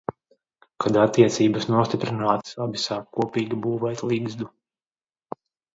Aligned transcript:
Kad 0.85 0.97
attiecības 1.01 1.69
nostiprinātas, 1.73 2.57
abi 2.67 2.83
sāk 2.87 3.07
kopīgi 3.19 3.63
būvēt 3.69 4.07
ligzdu. 4.15 4.53